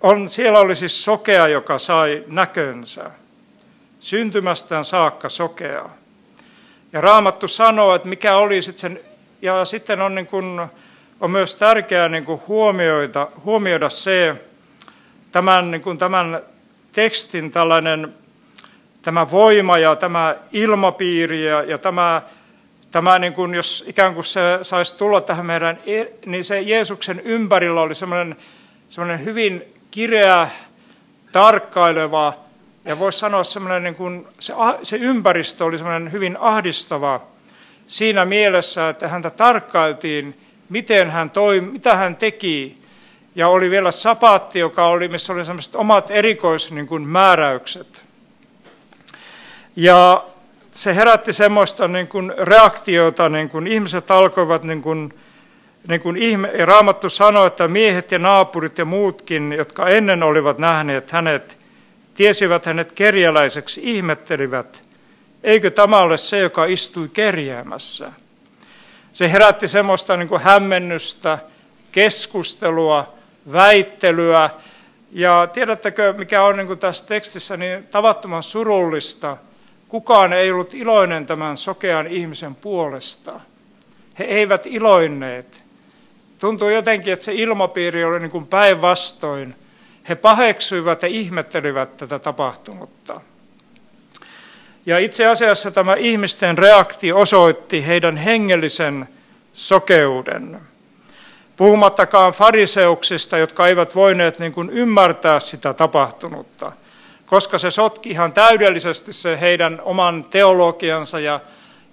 [0.02, 3.12] on, siellä oli siis sokea, joka sai näkönsä.
[4.04, 5.89] Syntymästään saakka sokea.
[6.94, 9.00] Ja Raamattu sanoo, että mikä oli sitten sen,
[9.42, 10.62] ja sitten on, niin kuin,
[11.20, 14.36] on myös tärkeää niin kuin huomioida, huomioida se,
[15.32, 16.42] tämän, niin kuin tämän
[16.92, 18.13] tekstin tällainen
[19.02, 22.22] tämä voima ja tämä ilmapiiri ja, ja tämä,
[22.92, 27.20] tämä niin kuin, jos ikään kuin se saisi tulla tähän meidän, e, niin se Jeesuksen
[27.20, 28.36] ympärillä oli semmoinen,
[28.89, 30.48] semmoinen hyvin kireä,
[31.32, 32.42] tarkkaileva
[32.86, 37.22] ja voisi sanoa semmoinen, niin kuin, se, se ympäristö oli semmoinen hyvin ahdistava
[37.88, 40.38] siinä mielessä, että häntä tarkkailtiin,
[40.69, 42.78] miten hän toi, mitä hän teki.
[43.36, 47.88] Ja oli vielä sapaatti, joka oli, missä oli sellaiset omat erikoismääräykset.
[47.93, 48.13] Niin
[49.76, 50.24] ja
[50.72, 55.13] se herätti semmoista niin kuin reaktiota, niin kuin ihmiset alkoivat, niin kuin,
[55.88, 60.58] niin kuin ihme, ja Raamattu sanoi, että miehet ja naapurit ja muutkin, jotka ennen olivat
[60.58, 61.58] nähneet hänet,
[62.13, 64.84] tiesivät hänet kerjäläiseksi, ihmettelivät,
[65.43, 68.12] eikö tämä ole se, joka istui kerjäämässä.
[69.12, 71.39] Se herätti semmoista niin hämmennystä,
[71.91, 73.13] keskustelua,
[73.52, 74.49] väittelyä,
[75.12, 79.38] ja tiedättekö, mikä on niin tässä tekstissä niin tavattoman surullista–
[79.93, 83.39] Kukaan ei ollut iloinen tämän sokean ihmisen puolesta.
[84.19, 85.63] He eivät iloinneet.
[86.39, 89.56] Tuntuu jotenkin, että se ilmapiiri oli niin päinvastoin.
[90.10, 93.22] He paheksuivat ja ihmettelivät tätä tapahtunutta.
[94.86, 99.10] Ja itse asiassa tämä ihmisten reaktio osoitti heidän hengellisen
[99.54, 100.60] sokeuden.
[101.58, 106.72] Puhumattakaan fariseuksista, jotka eivät voineet niin kuin ymmärtää sitä tapahtunutta–
[107.34, 111.39] koska se sotki ihan täydellisesti se heidän oman teologiansa ja,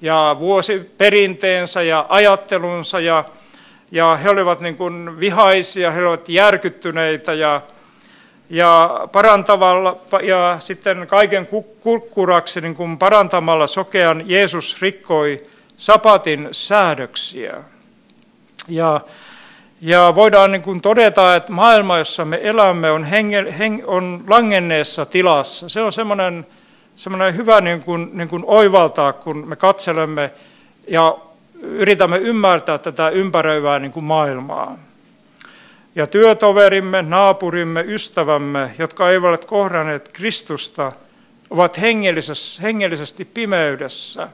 [0.00, 3.24] ja vuosiperinteensä ja ajattelunsa ja,
[3.90, 7.60] ja he olivat niin kuin vihaisia, he olivat järkyttyneitä ja,
[8.50, 11.48] ja parantavalla ja sitten kaiken
[11.80, 17.56] kukkuraksi niin kuin parantamalla sokean Jeesus rikkoi sapatin säädöksiä.
[18.68, 19.00] Ja
[19.82, 25.06] ja voidaan niin kuin todeta, että maailma, jossa me elämme, on, henge, heng, on langenneessa
[25.06, 25.68] tilassa.
[25.68, 26.46] Se on semmoinen,
[26.96, 30.30] semmoinen hyvä niin kuin, niin kuin oivaltaa, kun me katselemme
[30.88, 31.16] ja
[31.62, 34.78] yritämme ymmärtää tätä ympäröivää niin kuin maailmaa.
[35.94, 40.92] Ja työtoverimme, naapurimme, ystävämme, jotka eivät kohdanneet Kristusta,
[41.50, 41.80] ovat
[42.62, 44.28] hengellisesti pimeydessä.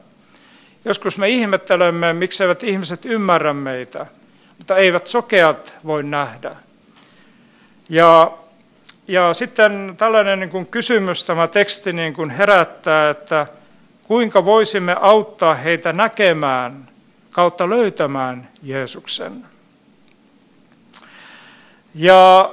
[0.85, 4.05] Joskus me ihmettelemme, miksi eivät ihmiset ymmärrä meitä–
[4.57, 6.55] mutta eivät sokeat voi nähdä.
[7.89, 8.31] Ja,
[9.07, 13.47] ja sitten tällainen niin kuin kysymys tämä teksti niin kuin herättää, että
[14.03, 16.89] kuinka voisimme auttaa heitä näkemään
[17.31, 19.45] kautta löytämään Jeesuksen.
[21.95, 22.49] Ja,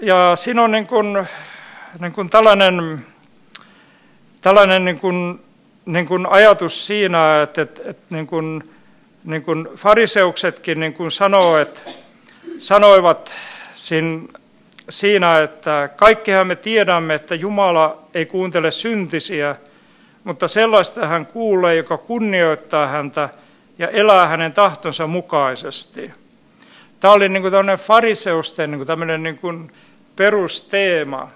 [0.00, 1.26] ja siinä on niin kuin,
[2.00, 3.06] niin kuin tällainen,
[4.40, 5.40] tällainen niin kuin,
[5.86, 8.70] niin kuin ajatus siinä, että, että, että niin kuin,
[9.24, 11.80] niin kuin fariseuksetkin niin kuin sanoo, että,
[12.58, 13.34] sanoivat
[13.74, 14.20] siinä
[14.88, 19.56] siinä, että kaikkihan me tiedämme, että Jumala ei kuuntele syntisiä,
[20.24, 23.28] mutta sellaista hän kuulee, joka kunnioittaa häntä
[23.78, 26.10] ja elää hänen tahtonsa mukaisesti.
[27.02, 29.72] Tämä oli niin kuin fariseusten niin kuin tämmöinen niin kuin
[30.16, 31.30] perusteema.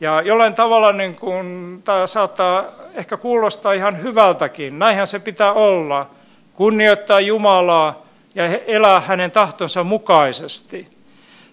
[0.00, 4.78] Ja jollain tavalla niin kuin, tämä saattaa ehkä kuulostaa ihan hyvältäkin.
[4.78, 6.10] Näinhän se pitää olla.
[6.54, 10.88] Kunnioittaa Jumalaa ja elää hänen tahtonsa mukaisesti.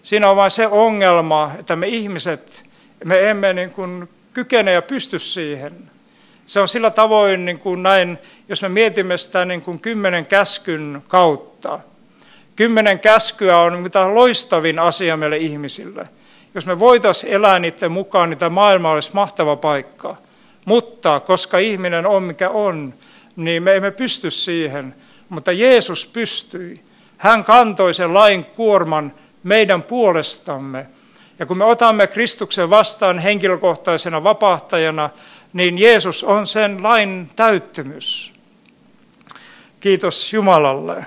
[0.02, 2.64] Siinä on vain se ongelma, että me ihmiset,
[3.04, 5.90] me emme niin kuin kykene ja pysty siihen.
[6.46, 8.18] Se on sillä tavoin niin kuin näin,
[8.48, 11.80] jos me mietimme sitä niin kuin kymmenen käskyn kautta.
[12.56, 16.08] Kymmenen käskyä on mitä loistavin asia meille ihmisille.
[16.54, 20.16] Jos me voitaisiin elää niiden mukaan, niin tämä maailma olisi mahtava paikka.
[20.64, 22.94] Mutta koska ihminen on mikä on,
[23.36, 24.94] niin me emme pysty siihen.
[25.28, 26.80] Mutta Jeesus pystyi.
[27.16, 29.12] Hän kantoi sen lain kuorman
[29.42, 30.86] meidän puolestamme.
[31.38, 35.10] Ja kun me otamme Kristuksen vastaan henkilökohtaisena vapahtajana,
[35.52, 38.32] niin Jeesus on sen lain täyttymys.
[39.80, 41.06] Kiitos Jumalalle.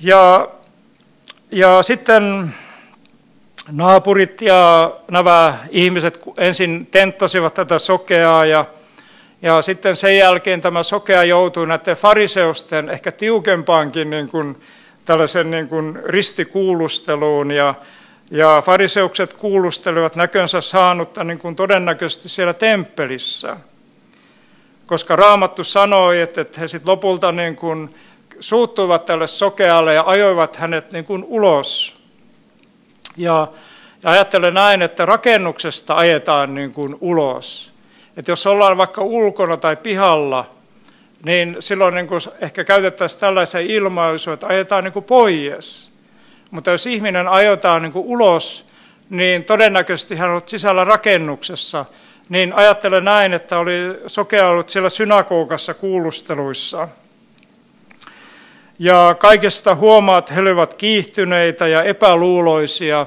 [0.00, 0.48] Ja,
[1.50, 2.54] ja sitten
[3.72, 8.64] naapurit ja nämä ihmiset ensin tenttasivat tätä sokeaa ja,
[9.42, 14.60] ja sitten sen jälkeen tämä sokea joutui näiden fariseusten ehkä tiukempaankin niin kuin,
[15.04, 17.74] tällaisen niin kuin ristikuulusteluun ja,
[18.30, 23.56] ja fariseukset kuulustelivat näkönsä saanutta niin kuin todennäköisesti siellä temppelissä,
[24.86, 27.94] koska Raamattu sanoi, että he sitten lopulta niin kuin
[28.40, 31.96] suuttuivat tälle sokealle ja ajoivat hänet niin kuin ulos.
[33.16, 33.48] Ja,
[34.02, 37.72] ja ajattelen näin, että rakennuksesta ajetaan niin kuin ulos.
[38.16, 40.50] Että jos ollaan vaikka ulkona tai pihalla,
[41.24, 45.92] niin silloin niin kuin ehkä käytettäisiin tällaisia ilmaisuja, että ajetaan niin kuin pois.
[46.50, 48.66] Mutta jos ihminen ajotaan niin kuin ulos,
[49.10, 51.84] niin todennäköisesti hän on sisällä rakennuksessa.
[52.28, 56.88] Niin ajattelen näin, että oli sokea ollut siellä synagogassa kuulusteluissa.
[58.78, 63.06] Ja kaikesta huomaat, he olivat kiihtyneitä ja epäluuloisia.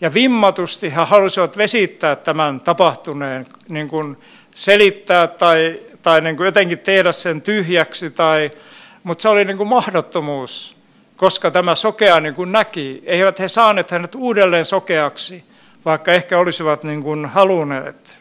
[0.00, 4.16] Ja vimmatusti he halusivat vesittää tämän tapahtuneen, niin kuin
[4.54, 8.10] selittää tai, tai niin kuin jotenkin tehdä sen tyhjäksi.
[8.10, 8.50] Tai,
[9.02, 10.76] mutta se oli niin kuin mahdottomuus,
[11.16, 13.02] koska tämä sokea niin kuin näki.
[13.06, 15.44] Eivät he saaneet hänet uudelleen sokeaksi,
[15.84, 18.18] vaikka ehkä olisivat niin kuin halunneet.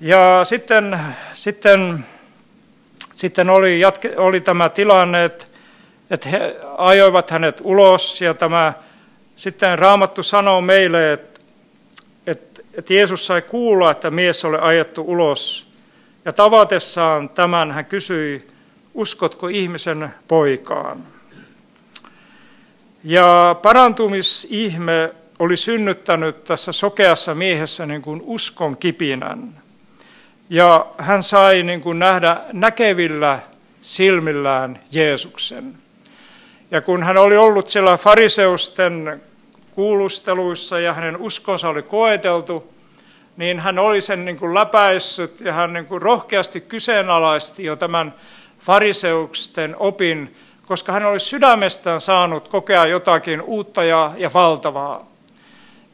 [0.00, 1.00] Ja sitten,
[1.34, 2.04] sitten
[3.20, 5.44] sitten oli, jatke, oli tämä tilanne, että,
[6.10, 8.72] että he ajoivat hänet ulos ja tämä,
[9.36, 11.40] sitten Raamattu sanoo meille, että,
[12.26, 15.70] että, että Jeesus sai kuulla, että mies oli ajettu ulos.
[16.24, 18.48] Ja tavatessaan tämän hän kysyi,
[18.94, 21.06] uskotko ihmisen poikaan?
[23.04, 29.59] Ja parantumisihme oli synnyttänyt tässä sokeassa miehessä niin kuin uskon kipinän.
[30.52, 33.38] Ja hän sai niin kuin nähdä näkevillä
[33.80, 35.74] silmillään Jeesuksen.
[36.70, 39.22] Ja kun hän oli ollut siellä fariseusten
[39.70, 42.74] kuulusteluissa ja hänen uskonsa oli koeteltu,
[43.36, 48.14] niin hän oli sen niin kuin läpäissyt ja hän niin kuin rohkeasti kyseenalaisti jo tämän
[48.60, 50.36] fariseusten opin,
[50.66, 55.09] koska hän oli sydämestään saanut kokea jotakin uutta ja, ja valtavaa.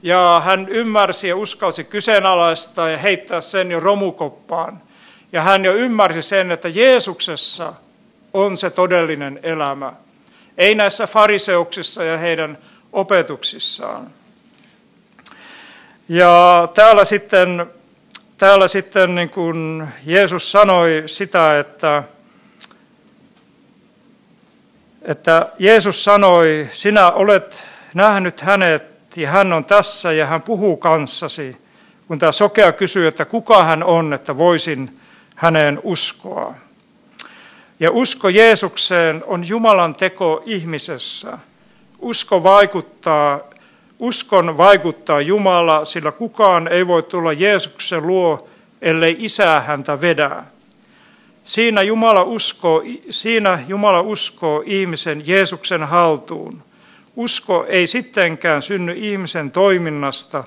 [0.07, 4.81] Ja hän ymmärsi ja uskalsi kyseenalaistaa ja heittää sen jo romukoppaan.
[5.33, 7.73] Ja hän jo ymmärsi sen, että Jeesuksessa
[8.35, 9.93] on se todellinen elämä.
[10.59, 12.59] Ei näissä fariseuksissa ja heidän
[12.93, 14.11] opetuksissaan.
[16.09, 17.67] Ja täällä sitten,
[18.39, 22.03] täällä sitten niin kuin Jeesus sanoi sitä, että,
[25.03, 27.65] että Jeesus sanoi, sinä olet
[27.95, 31.57] nähnyt hänet ja hän on tässä ja hän puhuu kanssasi.
[32.09, 35.01] Kun tämä sokea kysyy, että kuka hän on, että voisin
[35.37, 36.55] häneen uskoa.
[37.81, 41.39] Ja usko Jeesukseen on Jumalan teko ihmisessä.
[42.01, 43.41] Usko vaikuttaa,
[43.99, 48.49] uskon vaikuttaa Jumala, sillä kukaan ei voi tulla Jeesuksen luo,
[48.83, 50.43] ellei isää häntä vedä.
[51.43, 56.63] Siinä Jumala uskoo, siinä Jumala uskoo ihmisen Jeesuksen haltuun.
[57.17, 60.45] Usko ei sittenkään synny ihmisen toiminnasta,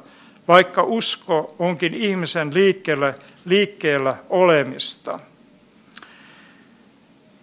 [0.47, 3.13] vaikka usko onkin ihmisen liikkeellä,
[3.45, 5.19] liikkeellä olemista.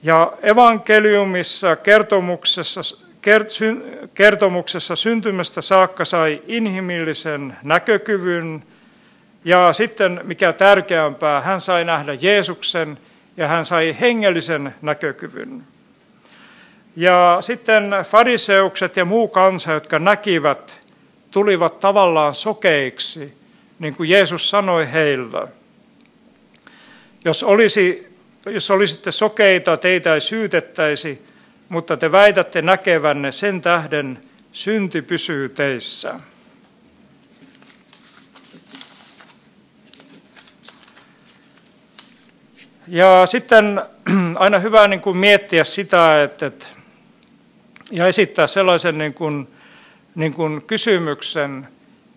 [0.03, 2.81] Ja evankeliumissa kertomuksessa,
[4.15, 8.63] kertomuksessa syntymästä saakka sai inhimillisen näkökyvyn
[9.45, 12.99] ja sitten mikä tärkeämpää, hän sai nähdä Jeesuksen
[13.37, 15.63] ja hän sai hengellisen näkökyvyn.
[16.97, 20.81] Ja sitten fariseukset ja muu kansa, jotka näkivät,
[21.31, 23.35] tulivat tavallaan sokeiksi,
[23.79, 25.47] niin kuin Jeesus sanoi heillä.
[27.25, 31.23] Jos, olisi, jos olisitte sokeita, teitä ei syytettäisi,
[31.69, 34.21] mutta te väitätte näkevänne sen tähden,
[34.53, 36.15] synti pysyy teissä.
[42.89, 43.83] Ja sitten
[44.39, 46.67] aina hyvä niin kuin miettiä sitä, että, että,
[47.91, 49.49] ja esittää sellaisen niin kuin,
[50.15, 51.69] niin kuin kysymyksen,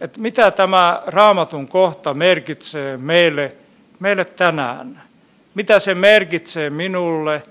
[0.01, 3.55] että mitä tämä raamatun kohta merkitsee meille,
[3.99, 5.01] meille tänään.
[5.55, 7.43] Mitä se merkitsee minulle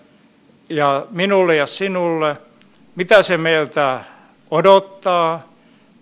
[0.68, 2.36] ja minulle ja sinulle,
[2.96, 4.00] mitä se meiltä
[4.50, 5.48] odottaa,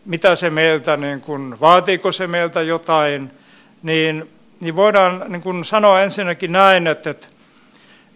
[0.05, 3.31] mitä se meiltä, niin kuin, vaatiiko se meiltä jotain,
[3.83, 7.27] niin, niin voidaan niin kuin sanoa ensinnäkin näin, että, että,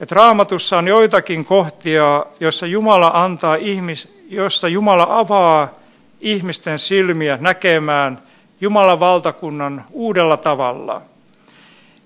[0.00, 5.68] että raamatussa on joitakin kohtia, joissa Jumala antaa ihmis, jossa Jumala avaa
[6.20, 8.22] ihmisten silmiä näkemään
[8.60, 11.02] Jumalan valtakunnan uudella tavalla.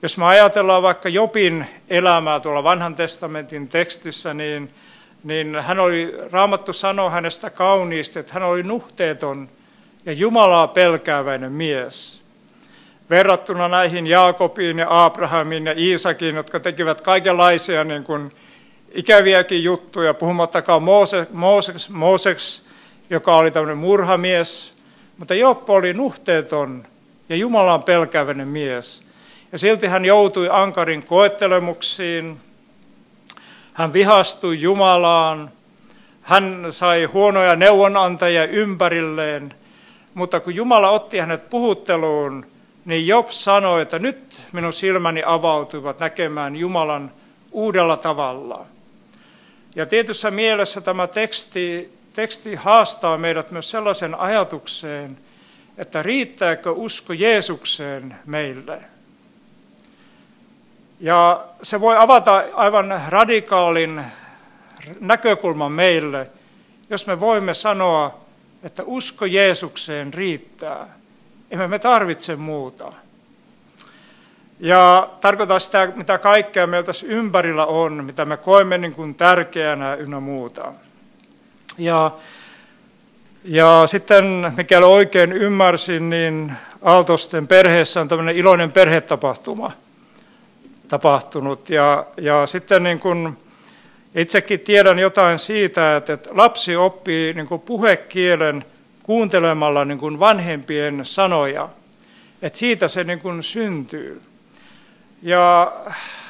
[0.02, 4.70] Jos me ajatellaan vaikka Jopin elämää tuolla vanhan testamentin tekstissä, niin,
[5.24, 9.48] niin hän oli, Raamattu sanoi hänestä kauniisti, että hän oli nuhteeton
[10.06, 12.23] ja Jumalaa pelkääväinen mies.
[13.10, 18.32] Verrattuna näihin Jaakobiin ja Abrahamin ja Iisakin, jotka tekivät kaikenlaisia niin kuin,
[18.94, 22.66] ikäviäkin juttuja, puhumattakaan Mooses, Mooses, Mooses,
[23.10, 24.74] joka oli tämmöinen murhamies,
[25.18, 26.84] mutta Joppo oli nuhteeton
[27.28, 29.04] ja Jumalan pelkääväinen mies.
[29.52, 32.40] Ja silti hän joutui ankarin koettelemuksiin,
[33.72, 35.50] hän vihastui Jumalaan,
[36.22, 39.54] hän sai huonoja neuvonantajia ympärilleen,
[40.14, 42.46] mutta kun Jumala otti hänet puhutteluun,
[42.84, 47.10] niin Job sanoi, että nyt minun silmäni avautuivat näkemään Jumalan
[47.52, 48.66] uudella tavalla.
[49.76, 55.18] Ja tietyssä mielessä tämä teksti, teksti haastaa meidät myös sellaisen ajatukseen,
[55.78, 58.80] että riittääkö usko Jeesukseen meille–
[61.00, 64.04] ja se voi avata aivan radikaalin
[65.00, 66.30] näkökulman meille,
[66.90, 68.20] jos me voimme sanoa,
[68.62, 70.86] että usko Jeesukseen riittää.
[71.50, 72.92] Emme me tarvitse muuta.
[74.60, 79.94] Ja tarkoittaa sitä, mitä kaikkea meillä tässä ympärillä on, mitä me koemme niin kuin tärkeänä
[79.94, 80.72] ynnä muuta.
[81.78, 82.10] Ja,
[83.44, 86.52] ja sitten, mikäli oikein ymmärsin, niin
[86.82, 89.72] Aaltosten perheessä on tämmöinen iloinen perhetapahtuma–
[90.88, 91.70] tapahtunut.
[91.70, 93.36] Ja, ja sitten niin kuin
[94.14, 98.64] itsekin tiedän jotain siitä, että, että lapsi oppii niin kuin puhekielen
[99.04, 101.68] kuuntelemalla niin kuin vanhempien sanoja.
[102.42, 104.22] Että siitä se niin kuin syntyy.
[105.22, 105.72] Ja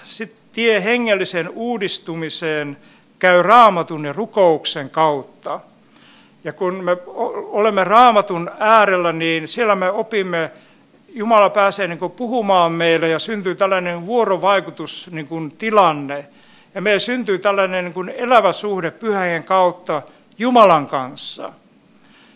[0.03, 2.77] sitten tie hengelliseen uudistumiseen
[3.19, 5.61] käy raamatun ja rukouksen kautta.
[6.45, 6.97] Ja kun me
[7.35, 10.51] olemme raamatun äärellä, niin siellä me opimme
[11.09, 16.27] Jumala pääsee niin kuin puhumaan meille ja syntyy tällainen vuorovaikutus niin kuin tilanne.
[16.75, 20.03] Ja meille syntyy tällainen niin kuin elävä suhde pyhäjen kautta
[20.39, 21.53] Jumalan kanssa.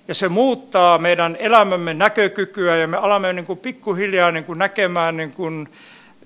[0.08, 5.16] Ja se muuttaa meidän elämämme näkökykyä ja me alamme niin kuin pikkuhiljaa niin kuin näkemään
[5.16, 5.68] niin kuin,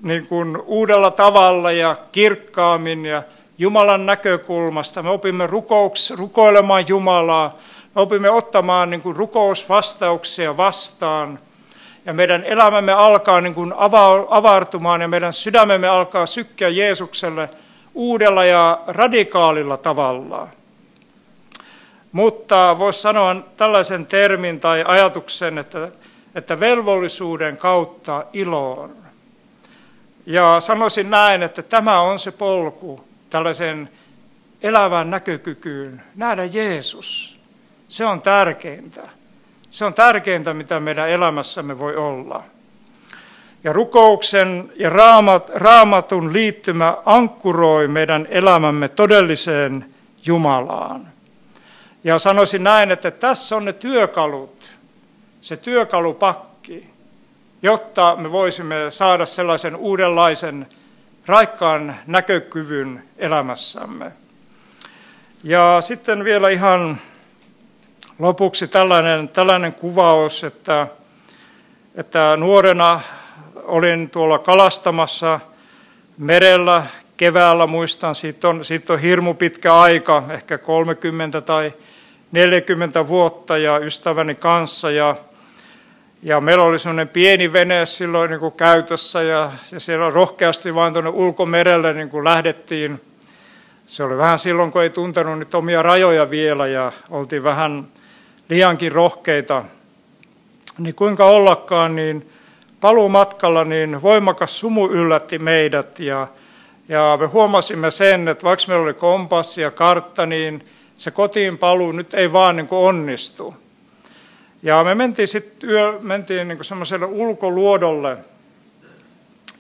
[0.03, 3.23] niin kuin uudella tavalla ja kirkkaammin ja
[3.59, 5.03] Jumalan näkökulmasta.
[5.03, 7.59] Me opimme rukouks, rukoilemaan Jumalaa,
[7.95, 11.39] me opimme ottamaan niin kuin rukousvastauksia vastaan–
[12.07, 13.73] ja meidän elämämme alkaa niin kuin
[14.29, 17.51] avartumaan ja meidän sydämemme alkaa sykkeä Jeesukselle
[17.95, 20.49] uudella ja radikaalilla tavalla.
[22.13, 25.89] Mutta voisi sanoa tällaisen termin tai ajatuksen, että,
[26.35, 28.97] että velvollisuuden kautta iloon.
[30.27, 33.89] Ja sanoisin näin, että tämä on se polku tällaisen
[34.63, 37.39] elävän näkökykyyn, nähdä Jeesus.
[37.89, 39.03] Se on tärkeintä.
[39.71, 42.43] Se on tärkeintä, mitä meidän elämässämme voi olla.
[43.65, 49.95] Ja rukouksen ja raamat, raamatun liittymä ankkuroi meidän elämämme todelliseen
[50.27, 51.12] Jumalaan.
[52.05, 54.71] Ja sanoisin näin, että tässä on ne työkalut,
[55.41, 56.91] se työkalupakki,
[57.63, 60.67] jotta me voisimme saada sellaisen uudenlaisen
[61.27, 64.13] raikkaan näkökyvyn elämässämme.
[65.45, 67.01] Ja sitten vielä ihan
[68.19, 70.87] Lopuksi tällainen, tällainen kuvaus, että,
[71.95, 73.01] että nuorena
[73.55, 75.41] olin tuolla kalastamassa
[76.19, 76.87] merellä
[77.17, 81.73] keväällä, muistan, siitä on, siitä on hirmu pitkä aika, ehkä 30 tai
[82.33, 85.17] 40 vuotta ja ystäväni kanssa ja,
[86.23, 90.93] ja meillä oli sellainen pieni vene silloin niin kuin käytössä ja, ja siellä rohkeasti vain
[90.93, 93.01] tuonne ulkomerelle niin kuin lähdettiin,
[93.87, 97.87] Se oli vähän silloin, kun ei tuntenut niitä omia rajoja vielä ja oltiin vähän
[98.49, 99.65] liiankin rohkeita.
[100.79, 102.31] Niin kuinka ollakaan, niin
[102.81, 106.27] paluumatkalla niin voimakas sumu yllätti meidät ja,
[106.89, 110.65] ja me huomasimme sen, että vaikka meillä oli kompassi ja kartta, niin
[111.03, 113.55] se kotiin paluu nyt ei vaan niin kuin onnistu.
[114.63, 118.19] Ja me mentiin sitten yö, mentiin niin semmoiselle ulkoluodolle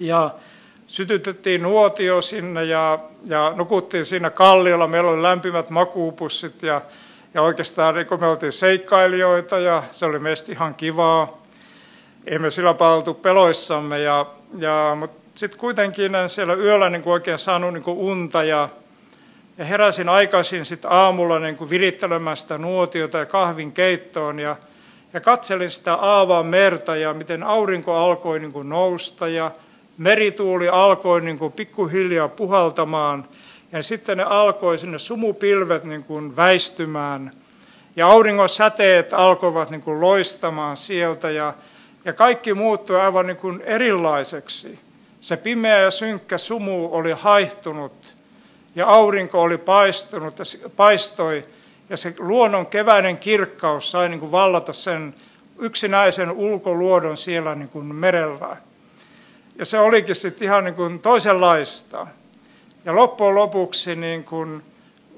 [0.00, 0.34] ja
[0.86, 4.86] sytytettiin nuotio sinne ja, ja nukuttiin siinä kalliolla.
[4.86, 6.80] Meillä oli lämpimät makuupussit ja,
[7.34, 11.42] ja oikeastaan niin me oltiin seikkailijoita ja se oli meistä ihan kivaa.
[12.26, 14.26] Emme sillä paltu peloissamme, ja,
[14.58, 18.68] ja, mutta sitten kuitenkin en siellä yöllä niin kuin oikein saanut niin kuin unta ja,
[19.58, 24.56] ja heräsin aikaisin sitten aamulla niin kuin virittelemään sitä nuotiota ja kahvin keittoon ja,
[25.12, 29.50] ja katselin sitä aavaa merta ja miten aurinko alkoi niin kuin nousta ja
[29.98, 33.28] merituuli alkoi niin kuin pikkuhiljaa puhaltamaan.
[33.72, 37.32] Ja sitten ne alkoi sinne sumupilvet niin kuin väistymään.
[37.96, 41.54] Ja auringon säteet alkoivat niin kuin loistamaan sieltä ja,
[42.04, 44.78] ja kaikki muuttui aivan niin kuin erilaiseksi.
[45.20, 48.14] Se pimeä ja synkkä sumu oli haihtunut
[48.74, 50.36] ja aurinko oli paistunut
[50.76, 51.44] paistoi
[51.90, 55.14] ja se luonnon keväinen kirkkaus sai niin kuin vallata sen
[55.58, 58.56] yksinäisen ulkoluodon siellä niin kuin merellä.
[59.58, 62.06] Ja se olikin sitten ihan niin kuin toisenlaista.
[62.84, 64.62] Ja loppujen lopuksi niin kuin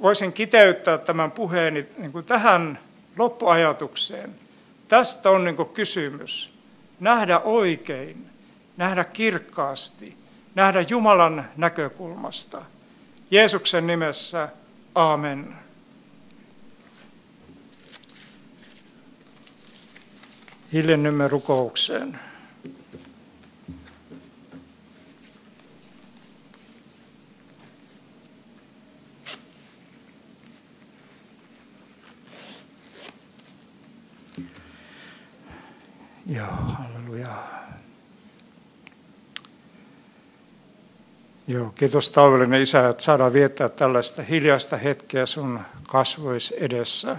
[0.02, 2.78] voisin kiteyttää tämän puheeni niin kuin tähän
[3.18, 4.30] loppuajatukseen.
[4.88, 6.52] Tästä on niin kuin kysymys.
[7.00, 8.26] Nähdä oikein,
[8.76, 10.16] nähdä kirkkaasti,
[10.54, 12.62] nähdä Jumalan näkökulmasta.
[13.30, 14.48] Jeesuksen nimessä,
[14.94, 15.54] amen.
[20.72, 22.20] Hiljennymme rukoukseen.
[36.26, 37.63] Joo, halleluja.
[41.46, 47.16] Joo, kiitos taivallinen Isä, että saadaan viettää tällaista hiljaista hetkeä sun kasvois edessä.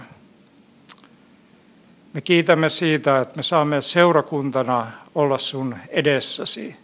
[2.12, 6.76] Me kiitämme siitä, että me saamme seurakuntana olla sun edessäsi.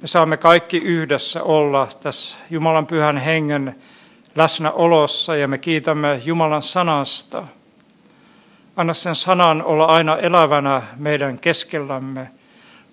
[0.00, 3.76] Me saamme kaikki yhdessä olla tässä Jumalan pyhän hengen
[4.36, 7.44] läsnäolossa ja me kiitämme Jumalan sanasta–
[8.78, 12.30] Anna sen sanan olla aina elävänä meidän keskellämme.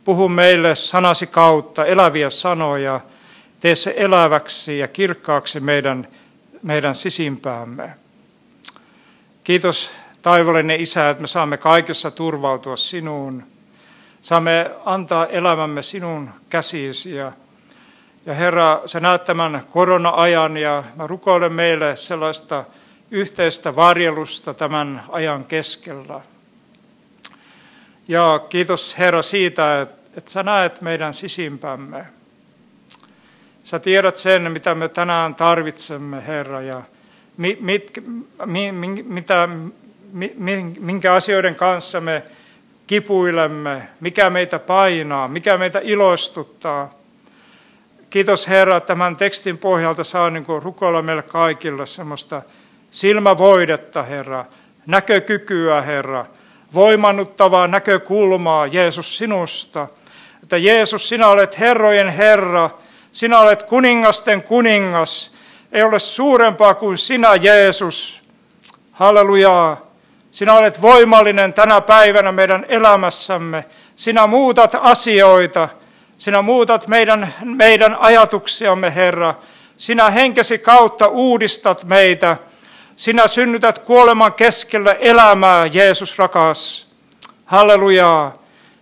[0.03, 3.01] Puhu meille sanasi kautta eläviä sanoja.
[3.59, 6.07] Tee se eläväksi ja kirkkaaksi meidän,
[6.61, 7.93] meidän sisimpäämme.
[9.43, 9.91] Kiitos
[10.21, 13.43] taivallinen Isä, että me saamme kaikessa turvautua sinuun.
[14.21, 17.15] Saamme antaa elämämme sinun käsisi.
[17.15, 17.31] Ja,
[18.25, 22.63] ja Herra, sä näet tämän korona-ajan ja mä rukoilen meille sellaista
[23.11, 26.21] yhteistä varjelusta tämän ajan keskellä.
[28.07, 32.05] Ja kiitos Herra siitä, että, että sä näet meidän sisimpämme.
[33.65, 36.81] Sä tiedät sen, mitä me tänään tarvitsemme, Herra, ja
[37.37, 38.03] mit, mit,
[38.45, 38.71] mi,
[39.03, 39.49] mitä,
[40.79, 42.23] minkä asioiden kanssa me
[42.87, 46.93] kipuilemme, mikä meitä painaa, mikä meitä ilostuttaa.
[48.09, 52.41] Kiitos Herra, tämän tekstin pohjalta saa niin rukoilla meille kaikille semmoista
[52.91, 54.45] silmävoidetta, Herra,
[54.85, 56.25] näkökykyä, Herra,
[56.73, 59.87] voimannuttavaa näkökulmaa, Jeesus, sinusta.
[60.43, 62.69] Että Jeesus, sinä olet herrojen Herra,
[63.15, 65.35] sinä olet kuningasten kuningas,
[65.71, 68.21] ei ole suurempaa kuin sinä, Jeesus.
[68.91, 69.81] Hallelujaa.
[70.31, 73.65] Sinä olet voimallinen tänä päivänä meidän elämässämme.
[73.95, 75.69] Sinä muutat asioita.
[76.17, 79.35] Sinä muutat meidän, meidän ajatuksiamme, Herra.
[79.77, 82.37] Sinä henkesi kautta uudistat meitä.
[82.95, 86.91] Sinä synnytät kuoleman keskellä elämää, Jeesus rakas.
[87.45, 88.37] Hallelujaa.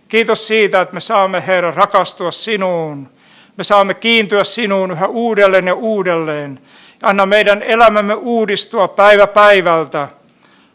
[0.08, 3.13] Kiitos siitä, että me saamme, Herra, rakastua sinuun.
[3.56, 6.60] Me saamme kiintyä sinuun yhä uudelleen ja uudelleen.
[7.02, 10.08] Anna meidän elämämme uudistua päivä päivältä.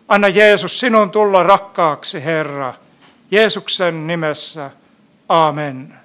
[0.08, 2.74] Anna Jeesus sinun tulla rakkaaksi, Herra.
[3.32, 4.72] Jeesuksen nimessä.
[5.30, 5.99] Amen.